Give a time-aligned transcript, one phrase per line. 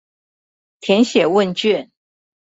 [0.79, 1.91] 填寫問卷